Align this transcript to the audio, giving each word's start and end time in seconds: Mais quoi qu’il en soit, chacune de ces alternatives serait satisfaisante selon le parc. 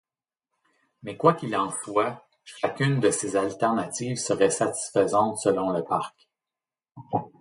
Mais 1.03 1.15
quoi 1.15 1.35
qu’il 1.35 1.55
en 1.55 1.69
soit, 1.83 2.27
chacune 2.43 2.99
de 2.99 3.11
ces 3.11 3.35
alternatives 3.35 4.17
serait 4.17 4.49
satisfaisante 4.49 5.37
selon 5.37 5.69
le 5.69 5.83
parc. 5.83 6.27